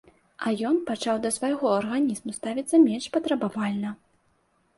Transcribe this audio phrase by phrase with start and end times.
[0.45, 3.95] А ён пачаў да свайго арганізму ставіцца менш патрабавальна.